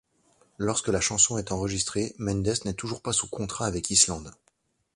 [0.57, 4.31] Lorsque la chanson est enregistrée, Mendes n'est toujours pas sous contrat avec Island.